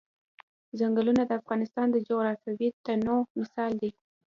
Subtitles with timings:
[0.79, 3.91] ځنګلونه د افغانستان د جغرافیوي تنوع مثال دی.